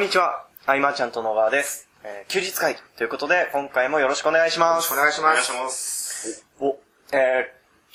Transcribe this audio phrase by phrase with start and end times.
[0.00, 0.46] こんにちは。
[0.64, 1.86] アイマーちゃんと野川です。
[2.04, 4.90] えー休日会議ということで、今回もよろしくお願いします。
[4.94, 5.52] お願いします。
[5.52, 6.46] ます。
[6.58, 6.78] お、
[7.12, 7.52] え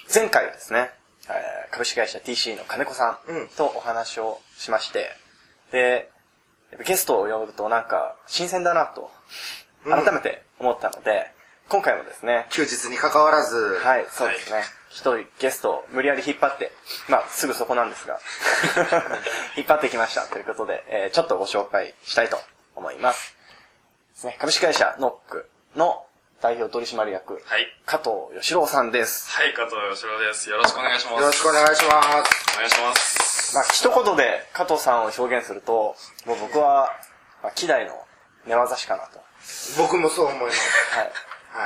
[0.08, 0.92] ー前回ですね、
[1.28, 5.10] えー株式会社 TC の金子さうんんとお話をしまして、
[5.72, 6.12] で、
[6.86, 9.10] ゲストを呼ぶとなんか新鮮だなと、
[9.84, 11.32] 改めて思ったので、
[11.70, 14.62] 今回もですね、休日に関わらず、はい、そうですね。
[14.96, 16.72] 一人ゲストを無理やり引っ張って、
[17.10, 18.18] まあ、すぐそこなんですが、
[19.58, 22.40] 引っ張ってきましたということで、えーちょっとご紹介したいと
[22.76, 23.36] 思います。
[24.14, 26.06] ですね、株式会社ノックの
[26.42, 27.68] 代表取締役、はい。
[27.86, 29.30] 加藤義郎さんです。
[29.32, 30.50] はい、加藤義郎です。
[30.50, 31.22] よろしくお願いします。
[31.22, 32.56] よろしくお願いします。
[32.56, 33.56] お願いします。
[33.56, 36.90] まあ、一言で加藤さんを表現すると、もう僕は、
[37.44, 38.08] まあ、希代の
[38.46, 39.22] 寝技師かなと、
[39.78, 40.96] 僕もそう思います。
[40.96, 41.12] はい、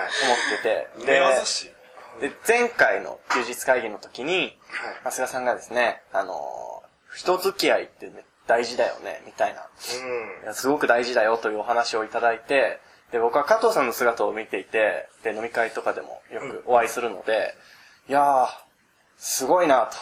[0.02, 0.10] はい。
[0.24, 1.79] 思ってて、目技師？
[2.20, 4.58] で、前回の休日会議の時に、はい
[5.04, 6.70] まあ菅さんがですね、あのー
[7.16, 9.62] 人付き合いってね、大事だよね、みたいな。
[9.62, 12.80] いやすごく大事だよというお話をいただいて、
[13.12, 17.56] で、僕は加藤さんの姿を見ていて、で、飲み会とかでもよくお会いするので、
[18.08, 18.48] いやー、
[19.18, 19.98] すごいなと。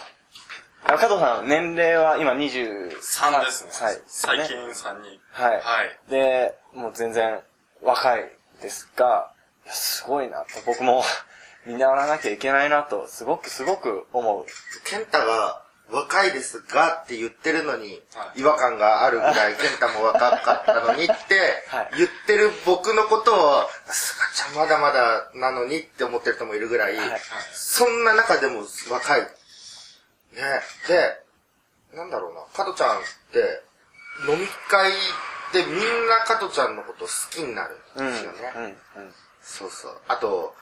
[0.94, 3.72] あ加藤さん、年齢は今23 3ですね。
[3.88, 4.02] はい。
[4.08, 5.20] 最近ね3人。
[5.32, 5.56] はい。
[5.56, 6.12] はい。
[6.12, 7.40] で、もう全然
[7.82, 8.32] 若い
[8.62, 9.32] ですが、
[9.66, 10.48] すごいなと。
[10.66, 11.04] 僕も
[11.68, 14.46] 見習わなきゃいけないなと、すごくすごく思う。
[14.86, 21.14] ケンタが若いですがって言ってるのに、はい違和感があるぐらいケンタも若かったのにって
[21.68, 27.20] はい、言ってる僕のことを、スガちゃんまだまだなのにって思ってる人もいるぐらい、はい
[27.54, 29.22] そんな中でも若い。
[29.22, 29.28] ね。
[30.88, 31.22] で、
[31.96, 33.00] なんだろうな、加トちゃんっ
[33.32, 33.64] て、
[34.30, 34.92] 飲み会
[35.54, 38.38] でみんな加トちゃんのこと好きになるんですよね。
[38.56, 39.14] うん、うん。
[39.42, 39.98] そうそう。
[40.08, 40.56] あと、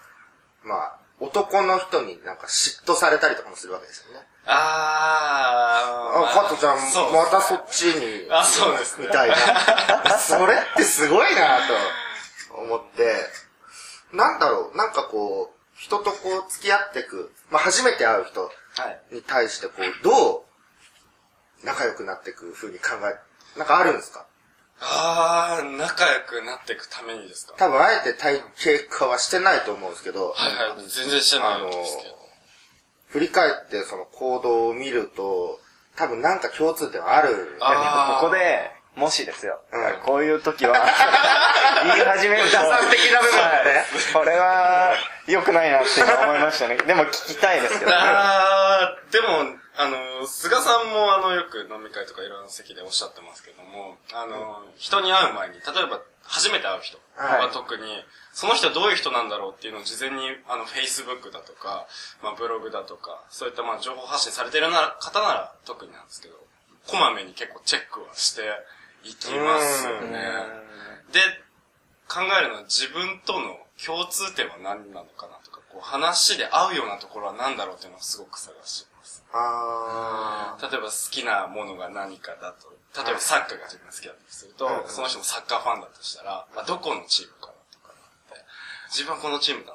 [0.66, 4.25] まあ、男の人になんか嫉妬されたりとかもするわけですよね。
[4.45, 6.40] あー。
[6.40, 8.28] あ、加トちゃん、またそっちに。
[8.31, 10.17] あそうですねみたいな。
[10.19, 13.16] それってすごいなと思って、
[14.12, 18.50] なんだろう、なんかこう、人とこう付き合っていく、まあ初めて会う人は
[19.11, 19.16] い。
[19.16, 20.38] に対してこう、ど
[21.63, 24.25] う仲良くなっていく風に考え、なんかあるんですか？
[24.81, 27.53] あー、仲良くなっていくためにですか？
[27.58, 30.90] 多分あえて体系化はしてないと思うんですけど、はいはい。
[30.90, 32.16] 全然してないんですけど。
[33.08, 35.59] 振り返ってその行動を見ると、
[35.96, 37.56] 多分なんか共通点はある。
[38.19, 39.59] ここで、もしですよ。
[39.72, 40.73] うんこういう時は、
[41.83, 42.57] 言い始めると。
[42.57, 44.94] 打算的な部分だねはいこれは、
[45.28, 46.78] 良くないなって今思いましたね。
[46.78, 47.91] でも聞きたいですけど。
[47.94, 57.84] あー、でも、あの、菅さんもあの、よく飲み会とかいろんな席でおっしゃってますけども、あの、人に会う前に、例えば、初めて会う人はいは特に、
[58.34, 61.88] その人どういう人なんだろうっていうのを事前に、あの、Facebook だとか、
[62.23, 66.35] まあ、ブログだとか、そういったまあ、情報発信されてるなら方なら特になんですけど、
[66.88, 68.44] こまめに結構チェックはして
[69.05, 70.19] いきますうね。
[71.13, 71.21] で、
[72.09, 79.23] 考えるのは自分との共通点は何なのかなとか、こう話で合うようなところは何だろうっていうのをすごく探してます。
[79.31, 88.41] あ例えば好きなものが何かだと、例えばサッカーが自分が好きだったりすると、うんその人もサッカーファンだとしたら、まあ、どこのチームかなとかって、
[88.89, 89.75] 自分はこのチームだ。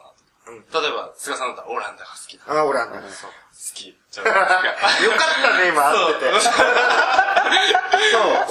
[0.51, 2.45] うん例えば、菅さんだったらオランダが好きだ。
[2.45, 2.59] ー。
[2.59, 3.01] あ、オランダ。
[3.11, 3.31] そう。
[3.31, 3.37] 好
[3.75, 3.89] き。
[3.91, 4.35] よかっ
[5.43, 6.41] たね、今会ってて。
[6.51, 6.51] そ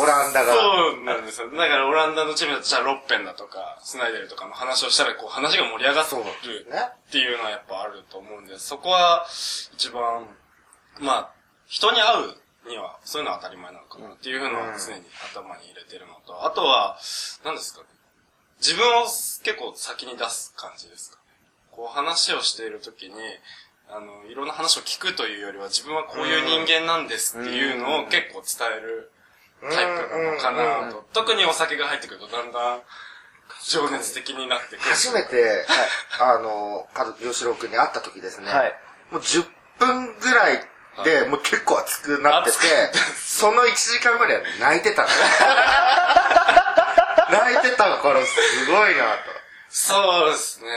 [0.02, 0.54] う、オランダが。
[0.54, 1.50] そうなんですよ。
[1.52, 6.24] だからオランダのチームだと、じゃあロッペンだとか、スナイデルとかの話をしたら、こう話が盛り上がってる
[6.70, 6.90] ね。
[7.08, 9.26] っていうのはやっぱあると思うんで、そこは
[9.74, 10.28] 一番、
[11.00, 11.30] まあ、
[11.68, 12.36] 人に会う
[12.70, 16.98] には、そういうのは当たり前なのかなっていうのは常に頭に入れてるのと、あとは、
[17.44, 17.88] 何ですかね。
[18.60, 21.18] 自分を結構先に出す感じですか？
[21.18, 21.19] ね。
[21.80, 23.14] こう話をしているときに、
[23.88, 29.10] あの、いろんな話を聞くというよりは、自分はこういう人間なんですっていうのを結構伝える
[29.62, 31.08] タイプなのかなと。
[31.14, 32.82] 特にお酒が入ってくるとだんだん
[33.64, 34.80] 情熱的になってくる。
[34.82, 35.66] 初めて、
[36.20, 38.52] あの、かず、吉郎くんに会った時ですね。
[38.52, 38.76] はい。
[39.12, 39.48] もう10
[39.80, 40.60] 分ぐらい
[41.06, 42.58] で、もう結構熱くなってて
[43.24, 45.08] その1時間ぐらいは泣いてたの。
[47.32, 49.40] 泣いてたからすごいなと。
[49.70, 50.68] そうですね。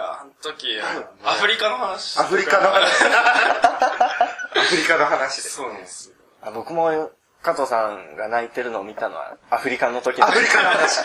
[0.00, 0.78] あの時、
[1.24, 2.20] アフリカの話。
[2.20, 3.04] アフリカの話。
[4.54, 5.50] アフリカの話です。
[5.56, 6.14] そうなんですよ。
[6.42, 7.10] あ僕も、
[7.42, 11.00] 加藤さんが泣いてるのを見たのは、アフリカの時アフリカの話。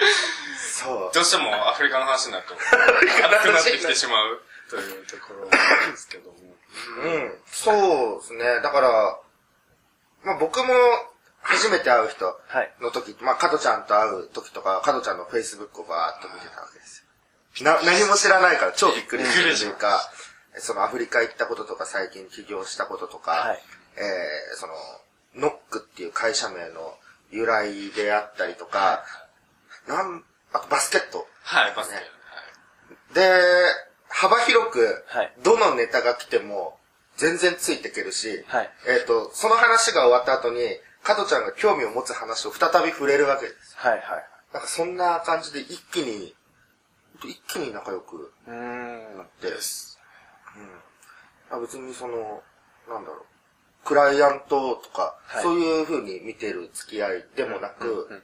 [0.56, 1.10] そう。
[1.12, 2.68] どうしてもアフリカの話になると、熱
[3.42, 6.36] くなってきてしまうというところなんですけども。
[7.02, 7.42] うん。
[7.46, 8.60] そうですね。
[8.62, 9.18] だから、
[10.22, 10.74] まあ僕も
[11.42, 12.72] 初めて会う人はい。
[12.80, 17.04] の時、まあ加トちゃんと会う時とか、加トちゃんの Facebook をバーっと見てたわけです
[17.58, 17.64] よ。
[17.64, 20.00] な、何も知らないから超びっくりするというか、
[20.58, 23.62] そのアフリカ行ったこととか最近起業したこととか、はい
[23.96, 24.74] えー、その、
[25.36, 26.98] ノックっていう会社名の
[27.30, 29.04] 由来であったりとか、
[29.86, 31.26] なん、あとバスケット。
[31.42, 31.96] はい、バスケ。
[31.96, 32.10] ねはい
[33.14, 33.42] で、
[34.08, 36.78] 幅広くはい、どのネタが来ても、
[37.16, 40.60] 全然ついていけるし、はいえっ、と、その話が終わった後に、
[41.02, 43.76] 加トちゃんが興味を持つ話を再び触れるわけです。
[43.76, 44.02] はいはい。
[44.52, 46.34] なんかそんな感じで一気に、
[47.24, 49.16] 一気に仲良くうーん。
[49.16, 49.98] なって、です。
[51.50, 52.42] あ別にその、
[52.88, 58.22] なんだろう、クライアントとか、はいそういう風に見てる付き合いでもなく、うんうん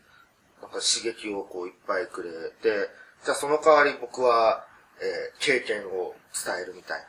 [0.62, 2.30] なんか刺激をこういっぱいくれ
[2.62, 2.88] て、
[3.24, 4.64] じゃあその代わり僕は、
[5.00, 7.00] えー経験を伝えるみたい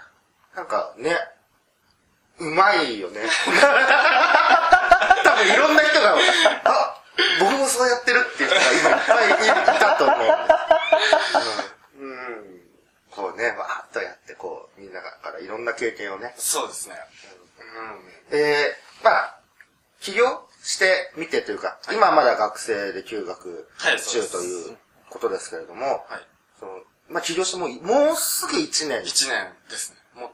[0.53, 0.63] な。
[0.63, 1.15] なんかね、
[2.39, 3.21] うまいよね。
[5.23, 6.15] 多分いろんな人が、
[6.63, 7.03] あ、
[7.39, 10.17] 僕もそうやってるっていう人が今いっぱいいたと思う。
[11.99, 12.09] うん。
[12.09, 12.67] うん
[13.11, 16.35] こうね、わーっとやって、こう、みんなからいろんな経験をね。
[16.37, 16.95] そうですね。
[18.29, 19.39] で、まあ、
[19.99, 24.77] 起業してみてというか、今はまだ学生で休学中という
[25.09, 26.27] ことですけれども、はい。
[26.59, 26.79] その
[27.09, 29.03] まあ、起業してもう、もうすぐ1年。
[29.03, 29.97] 一年ですね。
[30.13, 30.29] もう、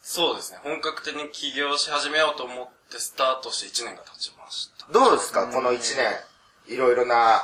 [0.00, 0.60] そうですね。
[0.62, 4.92] 本格的に起業し始めようと思ってスタートして一年が経ちました。
[4.92, 5.48] どうですか？
[5.48, 6.12] この1年。
[6.68, 7.42] いろいろな、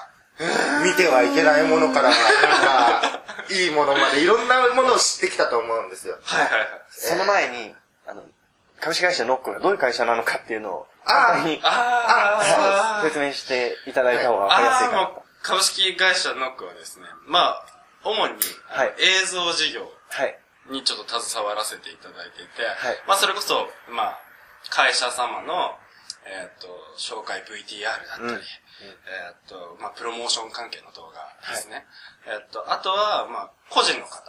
[0.84, 6.18] 見てはいけないものから、まあ、いいものまでいろんなものを知ってきたと思うんですよ。
[6.22, 6.68] はいはいはい。
[6.88, 7.74] その前に、
[8.06, 8.22] あの、
[8.80, 15.10] 株式会社ノックがどういう会社なのかっていうのを、あー簡単にあ説明していただいた方がわかりやすいかな
[15.42, 17.64] 株式会社ノックはですね、まあ、
[18.04, 18.34] 主に、
[18.68, 19.80] はい映像事業
[20.10, 20.38] はい。
[20.70, 24.20] にちょっと携わらせていただいていて、はいまあそれこそ、まあ、
[24.70, 25.76] 会社様の、
[26.26, 26.68] えっ、と、
[26.98, 31.84] 紹介 VTR だったり、うんえっ、と、まあプロモーション関係の動画ですね。
[32.26, 34.22] えっ、と、あとは、まあ、個人の方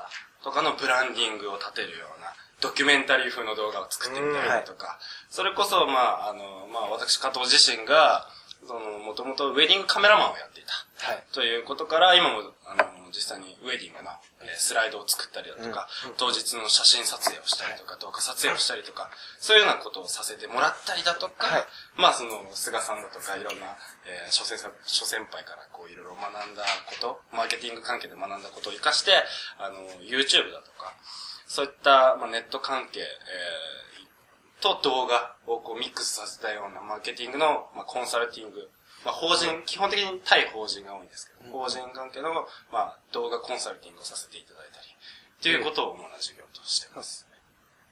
[0.43, 4.99] とかのブランディングを立てるような、ドキュメンタリー風の動画を作ってみたりとか、
[5.29, 8.27] それこそ、まあ、あの、まあ私、加藤自身が、
[8.67, 10.73] その、もともとウェディングカメラマンをやっていた。
[11.07, 11.23] はい。
[11.31, 14.09] ということから、今も、あの、実際にウェディングの、
[14.41, 19.09] えースライドを作ったりだとか、当日の写真撮影をしたりとか、動画撮影をしたりとか、
[19.39, 21.65] そういうようなことをさせてもらったりだとか、はい。
[21.95, 29.11] まあ、その、菅さんだとか、いろんな、えー諸先生、諸先輩から、こう、いろいろ学んだこと、マーケティング関係で学んだことを活かして、
[29.57, 30.93] あの、YouTube だとか、
[31.47, 33.09] そういった、まあ、ネット関係、えー
[34.61, 38.69] と動画をこうミックスさせたようなマーケティングの、まあ、コンサルティング。
[39.05, 42.33] まあ、法人、基本的に対法人が多いんですけど、法人関係の、
[42.71, 44.87] まあ、動画コンサルティングをさせていただいたり、
[45.39, 47.25] っていうことを主な授業としてます。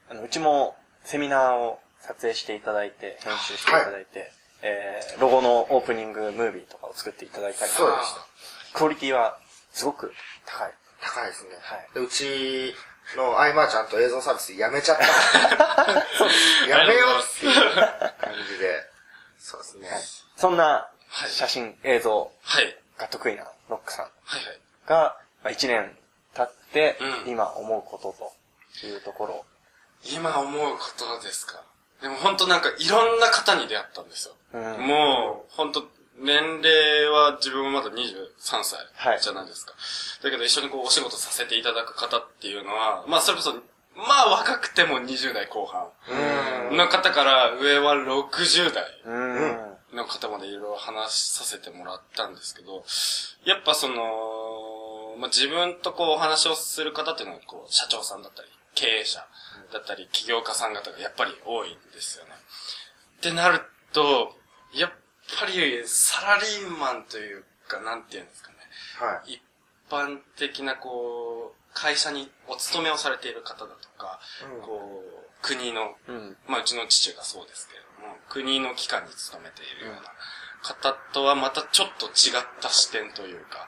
[0.10, 4.32] あの、うちもセミナーを撮影していただいて、編集していただいて、
[4.62, 8.28] えー、ロゴのオープニングムービーとかを作っていただいたりとか。
[8.74, 9.38] クオリティは
[9.72, 10.12] すごく
[10.46, 10.74] 高い。
[11.02, 11.50] 高いですね。
[11.62, 12.74] はいでうち
[13.16, 15.04] のアイマーちゃんと映像サービスやめちゃった。
[16.68, 17.72] やめようっていう
[18.20, 18.84] 感じで。
[19.40, 19.90] そうですね。
[20.36, 22.78] そんなはい写真、映像はい。
[23.00, 24.60] が得意なノックさんはいはい。
[24.88, 25.90] が、まあ、1年
[26.36, 28.14] 経って、うん今思うこと
[28.80, 29.46] というところ。
[30.06, 31.64] 今思うことですか。
[32.04, 34.36] でも本当なんかいろんな方に出会ったんですよ。
[34.54, 35.84] うんもう、本当
[36.20, 39.74] 年齢は自分はまだ23はい歳じゃないですか。
[40.22, 43.54] だけど一緒にこうお仕事させていただく方っていうのは、まあそれこそ、
[43.96, 45.88] まあ若くても20代後半
[46.78, 49.67] の方から上は60代うん。
[49.98, 52.86] の方までいろいろ話させてもらったんですけど、
[53.44, 59.20] やっぱその、まあ、自分とこうお話をする方っていうのはこう社長さんだったり、経営者
[59.74, 62.32] だったり、起業家さん方がやっぱり多いんですよね。
[63.18, 63.62] ってなる
[63.92, 64.36] と、
[64.74, 64.92] やっ
[65.40, 68.56] ぱりサラリーマンというか、なんていうんですかね。
[69.00, 69.34] はい。
[69.34, 69.42] 一
[69.90, 74.20] 般的なこう、会社にお勤めをされている方だとか、
[74.56, 76.38] うんこう、国のうん。
[76.48, 77.87] まあ、うちの父がそうですけれども、
[78.30, 80.02] 国の機関に勤めているような
[80.62, 83.68] 方とはまたちょっと違った視点というか、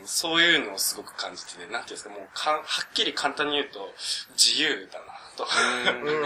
[0.00, 3.92] うん、そういうのをすごく感じてて、なんていうんですか、もうかん、はっきり簡単に言うと、
[4.36, 5.06] 自由だな
[5.36, 5.44] と。
[6.04, 6.24] うん。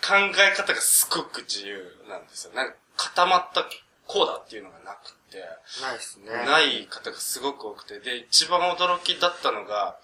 [0.00, 2.52] 考え方がすごく自由なんですよ。
[2.54, 3.64] なんか固まった
[4.06, 5.38] こうだっていうのがなくて、
[5.80, 6.32] ないですね。
[6.32, 9.98] ない方がすごく多くて、で、一番驚きだったのが、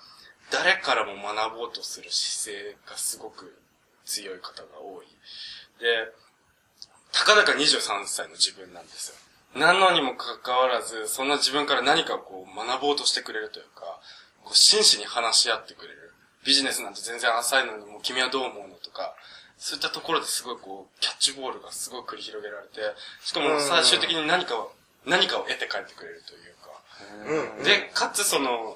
[0.50, 3.58] 誰からも学ぼうとする姿勢がすごく
[4.04, 5.06] 強い方が多い。
[5.80, 6.12] で、
[7.16, 9.16] たかだか23歳の自分なんですよ。
[9.58, 13.98] なのにもかかわらず、そんな自分から何かこう学ぼうとしてくれるというか、
[14.44, 16.12] こう真摯に話し合ってくれる。
[16.44, 19.14] ビジネスなんて全然浅いのにもう君はどう思うのとか、
[19.56, 22.80] そういったところですごいこう、キャッチボールがすごい繰り広げられて、
[23.24, 24.72] しかも最終的に何かを、
[25.06, 27.64] 何かを得て帰ってくれるというか、うん。
[27.64, 28.75] で、かつその、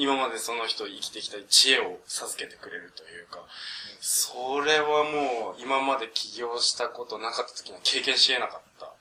[0.00, 3.44] 今までその人生きてきた知恵を授けてくれるというか、
[4.00, 8.94] それはもう今まで起業したことなかった時には経験し得なかった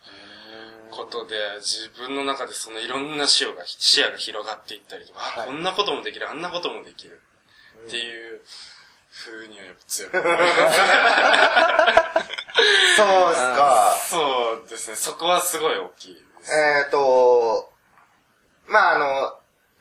[0.92, 7.22] ことで、自分の中でそのいろんな視野が、視野が広がっていったりとか、あ、こんなこともできる、あんなこともできる。
[7.88, 8.42] っていう
[9.10, 10.38] 風にはやっぱ強く思い
[12.98, 13.96] そうですか。
[14.10, 14.96] そうですね。
[14.98, 16.52] そこはすごい大きいです。
[16.54, 17.72] えっと、
[18.68, 19.39] まああの、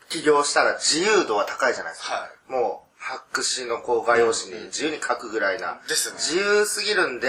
[0.09, 2.15] 起業したら自由度は高いじゃないですか。
[2.15, 5.81] はもう、白紙のこう画用紙に自由に書くぐらいな。
[5.89, 6.17] ですね。
[6.19, 7.29] 自由すぎるんで、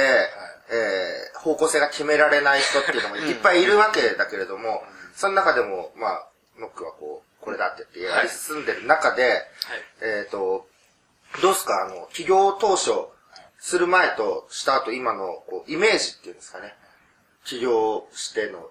[0.71, 4.83] えー方向性が決められない人っていうのもいっぱいいるわけだけれども、
[5.15, 6.27] その中でも、まあ、
[6.59, 9.41] ノックはこう、これだって言ってやり進んでる中で、
[10.01, 10.67] えっ、と、
[11.41, 11.85] どうですか？
[11.85, 12.91] あの、起業当初、
[13.57, 16.75] する前とした後今のこうイメージっていうんですかね。
[17.45, 18.69] 起業しての、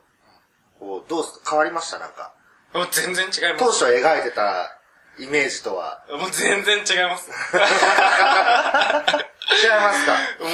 [0.79, 1.51] こう、どうですか？
[1.53, 1.99] 変わりました？
[1.99, 2.33] なんか。
[2.75, 3.85] もう全然違い当ます。
[3.85, 4.79] 初描いてた
[5.19, 6.05] イメージとは。
[6.11, 7.31] もう全然違います。
[7.31, 7.35] 違い
[9.71, 10.13] ますか？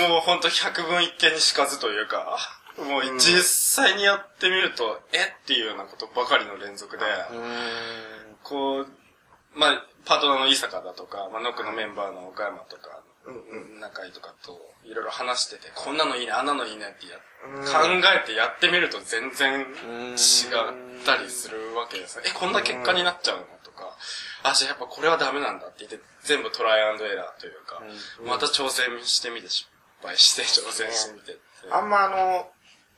[0.09, 2.39] もうほんと百分一見にしかずというか、
[2.79, 7.05] もう実際にやってみると、えっていうようなことばかりの連続で、
[8.43, 8.87] こう、
[9.55, 13.03] まあ、パートナーの伊坂だとか、まあ、ノックのメンバーの岡山とか、
[13.81, 17.17] 中井とかといろいろ話してて、こんなのいいね、あんなのいいねってや、
[17.67, 17.79] 考
[18.23, 19.65] えてやってみると全然違
[21.13, 22.21] ったりするわけです。
[22.25, 23.45] え、こんな結果になっちゃうの？
[23.63, 23.97] とか、
[24.43, 27.83] あ、じゃあやっぱこれはダメなんだって言って、全部トライアンドエラーというか、
[28.25, 29.69] また挑戦してみて失
[30.03, 31.41] 敗して挑戦してみてって。
[31.71, 32.51] あんまあの、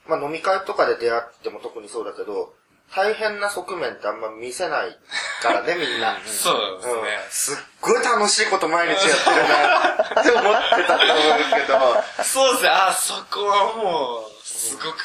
[0.07, 2.55] まあ飲み会とかで出会っても特にそうだけど、
[2.95, 4.97] 大変な側面ってあんま見せない
[5.43, 6.17] からね、 みんな。
[6.25, 6.93] そうですね。
[6.95, 12.69] うんすっごい楽しいこと毎日やってるなって思ってたと思うけど、 そうですね。
[12.71, 14.99] あ、そこはもう、すごく、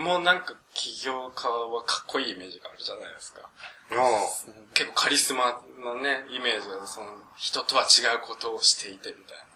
[0.00, 3.42] もうなんか、起業家はかっこいいイメージがあるじゃないですか。
[3.90, 3.94] う
[4.74, 9.50] 結構カリスマのね、イメージが、その、人とは違うことをしていてみたいな。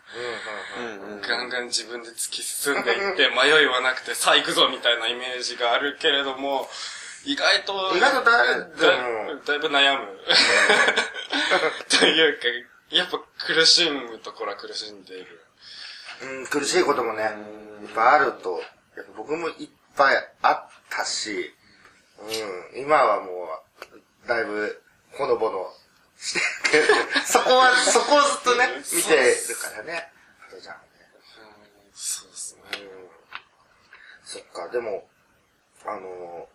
[1.26, 6.68] ガンガン自分で突き進んでいって、 迷いはなくて、さあ行くぞみたいなイメージがあるけれども、
[7.24, 10.18] 意外と、意外とだだだいぶ悩む。
[11.88, 12.48] というか、
[12.90, 15.40] やっぱ苦しむところは苦しんでいる。
[16.22, 17.34] うん、苦しいこともね、
[17.82, 18.62] いっぱいあると、
[18.96, 19.48] やっぱ僕も
[19.96, 21.54] ぱいあったし、
[22.74, 23.48] うん、今はも
[24.24, 24.82] う、だいぶ、
[25.12, 25.70] ほのぼの
[26.16, 26.94] してるけど、
[27.26, 29.16] そこは、そこをずっとね、見て
[29.48, 30.12] るからね。
[30.48, 30.82] あとじゃんね。
[31.94, 32.62] そうですね。
[34.24, 35.08] そっか、でも、
[35.84, 36.48] あの、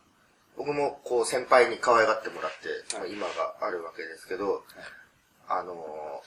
[0.58, 4.66] 僕もこう先輩に可愛がってもらって、まあ今があるわけですけど、
[5.48, 6.22] あの、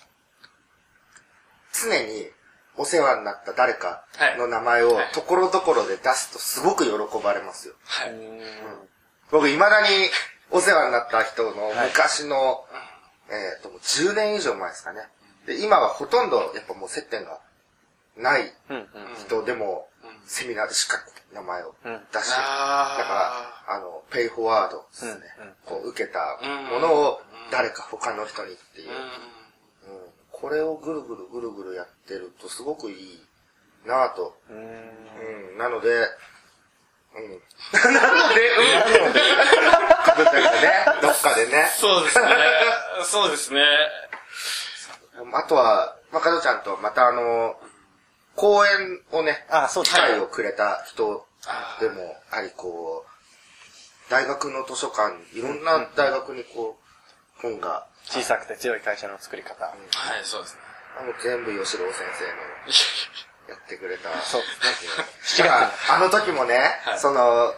[1.72, 2.30] 常に
[2.76, 4.04] お世話になった誰か
[4.38, 5.12] の名前をはい。
[5.12, 7.74] ところどころで出すとすごく喜ばれますよ。
[7.84, 8.12] はい。
[9.30, 9.88] 僕未だに
[10.50, 12.64] お世話になった人の昔の、
[13.30, 15.00] えっと、もう10年以上前ですかね。
[15.46, 17.40] で、今はほとんどやっぱもう接点が
[18.16, 18.52] ない
[19.26, 19.88] 人でも、
[20.26, 20.98] セミナーでしっか
[21.30, 22.96] り名前を出して、だあ
[23.66, 25.22] から、あの、ペイフォワードですね。
[25.64, 26.38] こう、受けた
[26.70, 28.88] ものを誰か他の人にっていう。
[30.42, 33.20] うんこれをぐるぐるぐるぐるやってるとすごくいい
[33.86, 34.36] なぁと。
[34.50, 35.88] うん、なので、
[37.14, 37.42] うん。
[37.94, 39.12] なので、うん。
[40.02, 40.84] ことだよね。
[41.00, 41.70] どっかでね。
[41.78, 42.26] そうですね。
[43.04, 43.64] そうですね。
[45.32, 47.56] あとは、まかどちゃんとまたあの、
[48.34, 51.24] 講演をね、あ、そう機会をくれた人
[51.78, 56.80] でもあり、こう、大学の図書館、いろんな大学にこ
[57.38, 59.64] う、本が、小さくて強い会社の作り方。
[59.64, 60.60] はい、そうですね。
[60.98, 64.10] あの全部吉郎先生の やってくれた。
[64.22, 64.46] そうで
[65.24, 65.48] すね。
[65.48, 67.54] あの時もね、はいその、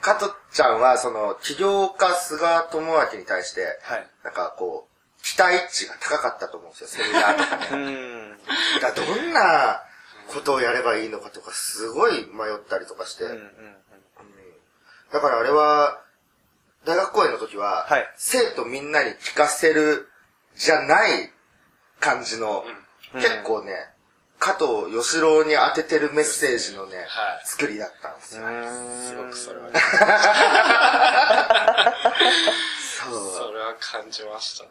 [0.00, 4.10] 加トちゃんは、その、起業家菅智明に対して、はい。
[4.24, 7.68] なんかこう、期待値が高かったと思うんですよ、セミナーとかね。
[7.70, 8.38] うん。
[8.80, 9.82] だからどんな
[10.26, 13.24] ことをやればいいのかとか、すごい迷ったりとかして。
[13.24, 13.82] うんうん
[15.12, 16.00] だからあれは、
[16.84, 20.08] 大学公演の時は、はい生徒みんなに聞かせる
[20.56, 21.30] じゃない
[22.00, 22.64] 感じの、
[23.14, 23.72] 結構ね、
[24.38, 27.06] 加藤義郎に当ててるメッセージのね、はい
[27.44, 28.42] 作りだったんですよ。
[28.42, 29.68] すごくそれは、
[33.04, 33.12] そう。
[33.48, 34.70] それは感じましたね。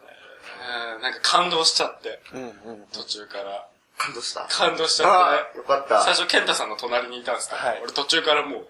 [0.94, 2.86] うんなんか感動しちゃって、うんうん。
[2.92, 3.66] 途中から。
[3.98, 4.46] 感動した？
[4.48, 6.02] 感動しちゃあってあ、よかった。
[6.02, 8.68] 最初、健太さんの隣にいたんですけど、はい俺途中からもう、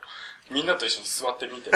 [0.53, 1.71] みんなと一緒に座って見て。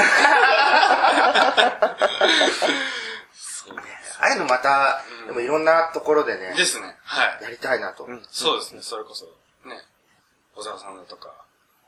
[3.35, 3.77] そ う
[4.21, 6.97] ああいうのまた、でもいろんなところでね、ですね。
[7.03, 7.45] はい。
[7.45, 8.09] やりたいなと。
[8.31, 9.27] そうですね、それこそ、
[9.65, 9.83] ね、
[10.55, 11.35] 小沢さんだとか、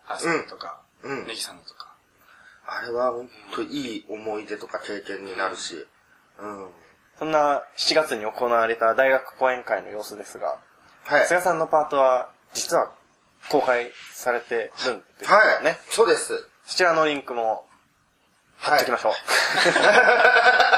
[0.04, 1.88] ハヤさんだとか、うんネギさんだとか。
[2.66, 5.86] あれは本当いい思い出とか経験になるし、
[6.38, 6.70] うん。
[7.18, 10.58] そんな7月に行われた大学講演会の様子ですが、
[11.04, 11.26] はい。
[11.26, 12.92] 菅さんのパートは、実は
[13.50, 15.64] 公開されてるんですはい。
[15.64, 15.78] ね。
[15.88, 16.46] そうです。
[16.68, 17.64] そちらのリンクも
[18.58, 19.12] 貼はいっときましょう。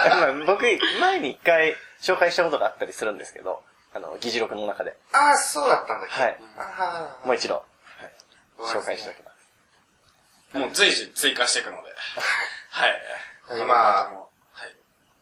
[0.09, 0.63] まあ 僕、
[1.01, 3.61] 前に一回紹介したことがあったりするんですけど、
[3.93, 4.97] あの、議事録の中で。
[5.13, 6.23] ああ、そうだったんだっけ？
[6.23, 6.39] はい。
[6.59, 7.63] あもう一度、は
[8.07, 9.33] い、紹介しておきま
[10.53, 10.59] す。
[10.59, 11.93] もう随時追加していくので。
[12.71, 13.03] はい。
[13.59, 14.11] 今は
[14.67, 14.77] い。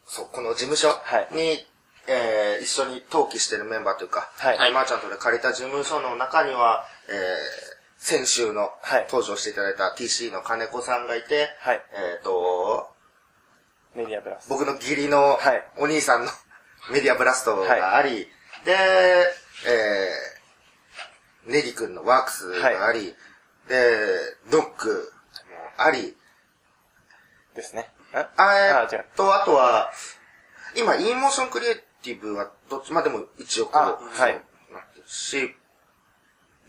[0.05, 1.67] そう、この事務所に、
[2.05, 7.68] えー、一緒に登記してるメンバーというか、はいまーちゃんとで借りた事務所の中には、えー、
[7.99, 9.03] 先週のはい。
[9.11, 11.81] 登場していただいた TC の金子さんがいて、はい。
[12.15, 12.89] えっ、と、
[13.93, 14.49] メディアプラス。
[14.49, 15.67] 僕の義理のはい。
[15.77, 16.31] お兄さんの
[16.91, 18.31] メディアブラストがあり、
[18.63, 18.73] で、
[19.67, 23.15] えー、ネリ君のワークスがあり、
[23.67, 24.17] で、
[24.49, 25.13] ドック
[25.49, 26.17] もあり、
[27.53, 27.93] ですね。
[28.13, 29.91] ああえっと、あとは、
[30.73, 32.93] 今、インモーションクリエイティブはどっち？
[32.93, 34.41] までも一応こう、あはい。
[34.71, 35.53] なってるし、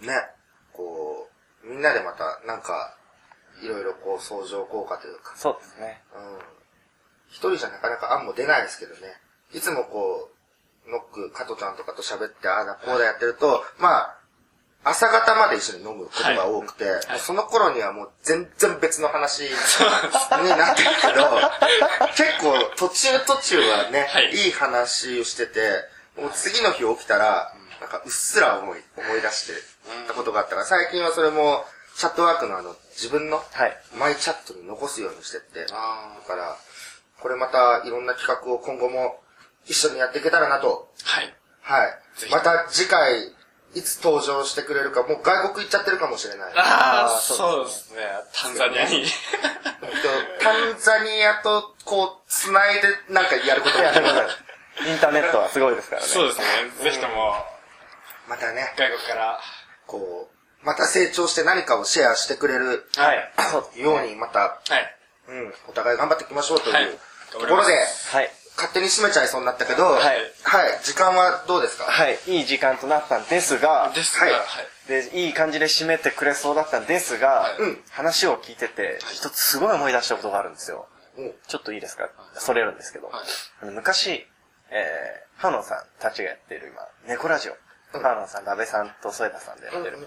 [0.00, 0.30] ね、
[0.80, 1.28] こ
[1.64, 2.96] う、みんなでまた、なんか、
[3.62, 6.02] いろいろこう、相乗効果というか、そうですね。
[6.16, 6.38] うん。
[7.28, 9.00] 一人じゃなかなか案も出ないですけどね。
[9.52, 10.30] いつもこ
[10.86, 14.20] う、ノック、加トちゃんとかと喋って、ああだこうだやってると、まあ、
[14.82, 16.86] 朝方まで一緒に飲むことが多くて、
[17.18, 21.28] その頃にはもう全然別の話になってるけど、
[22.16, 25.84] 結構途中途中はね、はいい、い話をしてて、
[26.16, 29.52] もう次の日起きたら、なんかうっすら思い、思い出して
[30.06, 31.64] たことがあったから、最近はそれも、
[31.96, 33.76] チャットワークのあの、自分の、はい。
[33.98, 36.56] マイチャットに残すようにしてって、あだから、
[37.20, 39.20] これまたいろんな企画を今後も
[39.66, 40.90] 一緒にやっていけたらなと。
[41.04, 41.34] はい。
[41.62, 43.32] はいまた次回、
[43.74, 46.52] いつ登場してくれるか、もう外国行っちゃってるかもしれない。
[46.56, 48.02] ああ、そうですね。
[48.34, 49.04] タンザニアに。
[50.40, 54.06] タンザニアとこう、繋いでなんかやることいや、がでも
[54.86, 56.08] インターネットはすごいですからね。
[56.08, 56.44] そうですね。
[56.82, 57.34] ぜひとも、
[58.28, 59.40] またね、外国から。
[59.90, 60.28] こ
[60.62, 63.32] う、また成長して何かをシェアしてくれるはい。
[63.82, 64.96] ように、また、はい。
[65.28, 66.98] うん、お互い頑張っていきましょうとはいいう
[67.32, 67.72] ところで、
[68.12, 68.30] はい。
[68.56, 71.84] 勝手に締めちゃいそうになったけど、はいはい、時間はどうですか？
[71.84, 72.18] はい。
[72.26, 74.42] いい時間となったんですが、ですが、はいはい。
[74.88, 80.86] で、いい感じで締めてくれそうだったんですが、うん話を聞いてて、一つすごい思い出したことがあるんですよ。
[81.16, 82.08] うんちょっといいですか？
[82.34, 83.10] それるんですけど。
[83.62, 84.26] 昔、
[84.70, 87.56] えー、ハーノンさんたちがやってる今、猫ラジオ。
[87.98, 89.98] ハーノンさん、ラベさんと添田さんでやってる。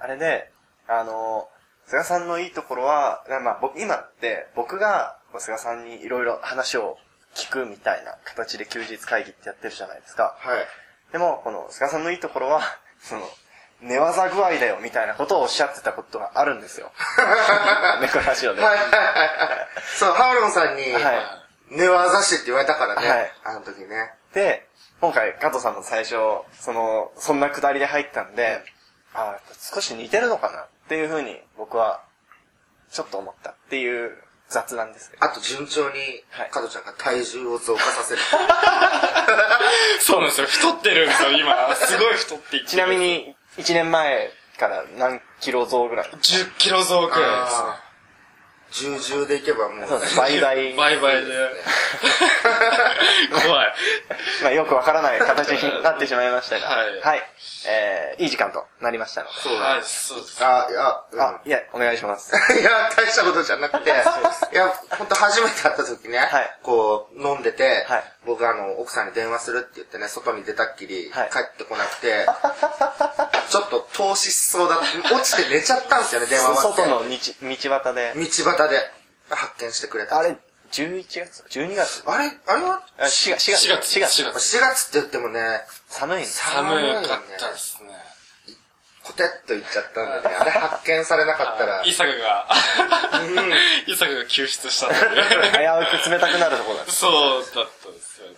[0.00, 0.50] あれで、
[0.88, 1.48] あの、
[1.86, 6.98] 菅さんのいいところは、まあ、僕、今って、僕が、菅さんにいろいろ話を
[7.34, 10.36] 聞くみたいな形で休日会議ってやってるじゃないですか。
[10.38, 10.66] はい。
[11.12, 12.62] でも、この菅さんのいいところは、
[13.00, 13.22] その、
[13.80, 16.90] 寝技具合だよみたいなことをおっしゃってたことがあるんですよ。
[18.02, 18.60] 猫ラジオで。
[18.60, 19.68] はいはいはいはい。
[19.96, 23.08] そう、ハーロンさんに、はい寝技師って言われたからね。
[23.08, 24.10] はいあの時ね。
[24.34, 24.66] で、
[25.00, 26.16] 今回、加藤さんの最初、
[26.52, 28.60] その、そんなくだりで入ったんで、
[29.14, 29.40] ああ、
[29.74, 32.02] 少し似てるのかなっていうふうに僕は、
[32.90, 34.12] ちょっと思ったっていう
[34.48, 35.24] 雑談ですけど。
[35.24, 35.98] あと順調に
[36.30, 38.20] はい、加トちゃんが体重を増加させる。
[40.00, 40.46] そうなんですよ。
[40.46, 41.74] 太ってるんですよ、今。
[41.74, 42.96] すごい太っていってるちなみ。
[42.96, 47.87] に、1年前から何キロ増ぐらい？10キロ増くらいですね。
[48.70, 49.88] 重々でいけばもう。
[50.16, 50.76] 倍々。
[50.76, 51.50] 倍々で。
[53.46, 53.74] 怖い。
[54.42, 56.66] まあよくわからない形になってしまいましたが。
[56.68, 57.22] はいはい。
[57.66, 59.32] えー、いい時間となりましたので。
[59.40, 60.44] そうだはい、そうです。
[60.44, 62.34] あ、いや、うんあ、いや、お願いします。
[62.58, 72.26] いや、大したことじゃなくて、 いや、本当初めて会った時ね、はいこう、飲んでて、はい僕あの、奥さんに電話するって言ってね、外に出たっきり、はい帰ってこなくて、
[73.48, 74.78] ちょっと投資しそうだ、
[75.12, 76.82] 落ちて寝ちゃったんですよね、電話待って。
[76.82, 78.12] 外の道道端で。
[78.16, 78.90] 道端で
[79.30, 80.18] 発見してくれた。
[80.18, 80.36] あれ、
[80.72, 82.02] 11月 ?12 月？
[82.06, 82.30] あれ？
[82.46, 82.82] あれは？
[82.98, 83.64] あ ?4 月、4月。
[83.64, 84.22] 4月4月。
[84.22, 86.38] 4月4月って言ってもね、寒いんです。
[86.38, 88.07] 寒かったですね。
[89.08, 92.46] コテッと言っちゃったんでね、あれ発見されなかったら、イサグが、
[93.86, 94.94] イサグが救出したんで。
[94.96, 96.98] 危うく冷たくなるところなんです。
[96.98, 98.34] そうだったんですよね。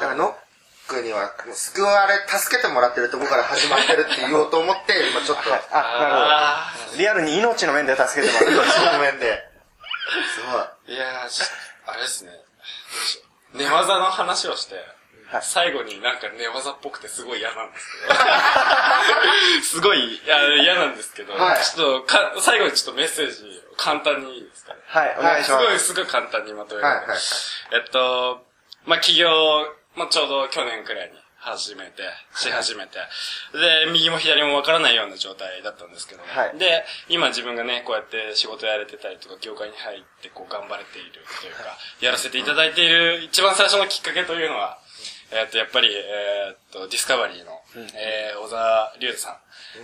[0.00, 6.98] だからノックには、救われ、助けてもらってるとこから始まってるって言おうと思って、今ちょっと、あ、なるあほど。
[6.98, 8.66] リアルに命の面で助けてもらう。
[8.66, 9.44] 命の面で。
[10.88, 12.30] ーいやー、あれですね。
[13.54, 14.76] 寝技の話をして、
[15.32, 15.42] はい。
[15.42, 18.14] 最後になんか寝技っぽくてすごい嫌なんですけど。
[19.64, 21.64] すごいいや嫌なんですけど、はい。
[21.64, 24.80] ちょっとか、最後にちょっとメッセージを簡単にいいですかね。
[24.86, 25.64] はい、お願いします。
[25.64, 26.86] すごい、すごい簡単にまとめる。
[26.86, 27.18] はいはいはい。
[27.72, 28.46] えっと、
[28.84, 29.30] まあ、起業、
[29.94, 32.02] まあ、ちょうど去年くらいに始めて、
[32.36, 32.98] し始めて、
[33.52, 36.58] で、右も左もわからないような状態だったんですけど、はい。
[36.58, 44.78] で、今自分がね、こうやって仕事やれてたりとか、業界に入ってこう頑張れているというか、やらせていただいている一番最初のきっかけというのは、
[45.32, 47.52] えっ、と、やっぱり、えっ、と、ディスカバリーの、
[47.94, 49.40] えー、小沢隆太さ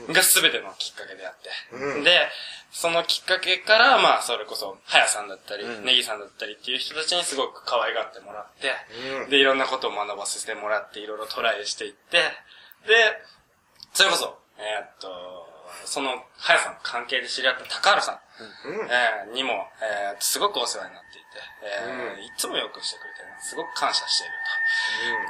[0.09, 2.05] んが全てのきっかけであって、うん。
[2.05, 2.29] で、
[2.71, 5.85] そのきっかけから、まあ、それこそ、はやさんだったり、うん。
[5.85, 8.73] ネギさんだったりっていう人たちにすごく可愛がってもらって、
[9.23, 9.31] うん。
[9.31, 12.19] で、いろんなことを学ばせてもらって、いろいろトライしていって、
[12.87, 12.95] で、
[13.95, 18.19] それこそ、えーっと、その、はやさんの関係で知り合った高原さん、
[18.69, 18.91] うん。
[18.91, 19.53] えーにも、
[19.83, 21.27] えーすごくお世話になっていて、
[21.63, 24.33] えーうんいつもよくしてくれてるすごく感謝している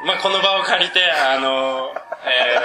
[0.01, 0.07] と。
[0.07, 2.59] まあ、この場を借りて、あのえ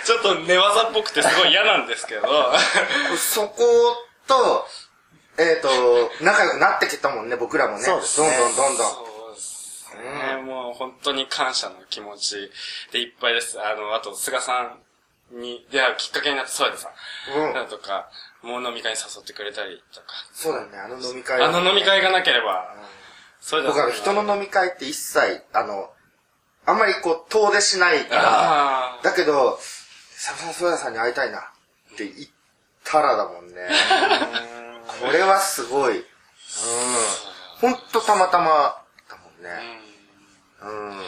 [0.00, 2.54] ー ちょっと寝技っぽくてすごい嫌なんですけど、
[3.16, 4.68] そこと、
[5.38, 5.68] えっ、と、
[6.20, 7.84] 仲良くなってきたもんね、僕らもね。
[7.84, 8.90] そうですねどんどんどんどん。
[8.92, 10.36] そうですね。
[10.42, 12.50] もう本当に感謝の気持ち
[12.92, 13.60] でいっぱいです。
[13.60, 14.78] あの、あと、菅さん
[15.32, 16.92] に出会うきっかけになった添田さん。
[17.48, 18.10] うんだとか、
[18.42, 20.06] もう飲み会に誘ってくれたりとか。
[20.32, 22.74] そうだね、あの飲み会あの飲み会がなければ、
[23.40, 23.92] 添田僕さんが。
[23.92, 25.90] は人の飲み会って一切、あの、
[26.64, 29.58] あんまりこう、遠出しないから、だけど、
[30.22, 32.28] サムさん、ソヤさんに会いたいなって言っ
[32.84, 33.68] たらだもんね。
[35.00, 35.98] これはすごい。
[35.98, 36.04] うん。
[37.60, 39.80] ほんとたまたまだもんね。
[40.60, 41.02] うん。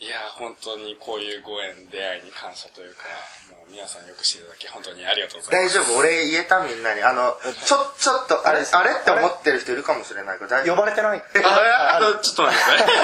[0.00, 3.02] いや、本当にこういうご縁、出会いに感謝というか、
[3.50, 5.74] もう皆さんよくしていただき、本当にありがとうございます。
[5.74, 7.02] 大丈夫俺言えたみんなに。
[7.02, 7.34] あの、
[7.66, 10.76] ちょ、ちょっと、あれ、あれって思ってる人いるかもしれないけど、大丈夫？
[10.76, 12.94] 呼ばれてないあ、あの、ちょっと待ってくださ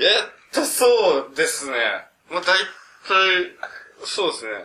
[0.00, 0.24] えっ
[0.54, 1.76] と、そうですね。
[2.30, 2.64] まあ、大体、
[4.06, 4.64] そうですね。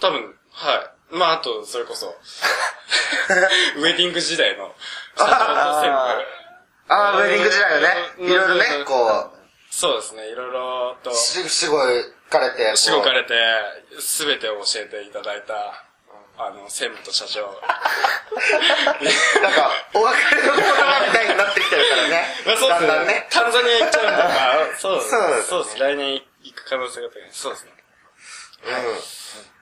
[0.00, 1.16] 多分、はい。
[1.16, 2.06] まあ、あと、それこそ、
[3.76, 4.72] ウェディング時代の、
[5.16, 6.37] 社長と専務
[6.88, 9.30] ああ、ウェディング時代のね、うんいろいろね、こ
[9.70, 11.76] そうですね、いろいろとう、、し、しご
[12.30, 13.34] かれて、しごかれて、
[14.00, 15.84] すべてを教えていただいた、
[16.38, 17.42] あの、専務と社長。
[17.42, 17.48] な
[19.50, 22.26] んか、お別れの言葉みたいになってきてるからね。
[22.46, 23.26] まあ、そうですねだんだんね。。
[23.30, 25.10] タンザニア行っちゃうんで、 まあ、そうです
[25.48, 25.78] そうです。
[25.78, 27.28] 来年行く可能性が高い。
[27.32, 27.72] そうですね。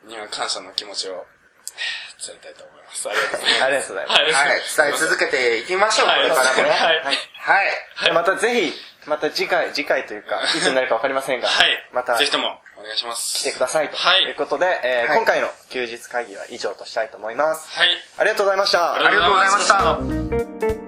[0.05, 1.27] うには感謝の気持ちを
[2.21, 3.09] 伝えたいと思います。
[3.09, 3.63] ありがとうございます。
[3.63, 4.81] ありがとうございます。
[4.81, 4.91] はい。
[4.91, 6.71] 伝え続けていきましょう、これからもね。
[6.71, 7.03] はい。
[7.03, 8.05] はい。
[8.05, 8.73] でまたぜひ、
[9.07, 11.69] また次回、次回というか、いつになるかわかりませんが、はい。
[11.93, 13.39] またぜひともお願いします。
[13.39, 17.79] 来てくださいとはいいうことで、え今回の休日会議は以上としたいと思います。
[17.79, 17.89] はい。
[18.19, 18.95] ありがとうございました。
[18.95, 20.87] ありがとうございました。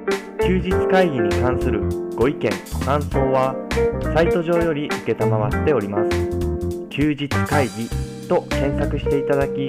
[0.48, 1.82] 休日会議に関する
[2.16, 3.54] ご意見ご感想は
[4.14, 7.86] サイト上より承っております休日会議
[8.28, 9.68] と検索していただき